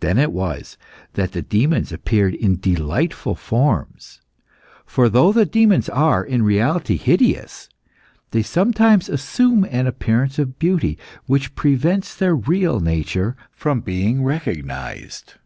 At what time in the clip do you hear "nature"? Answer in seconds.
12.80-13.34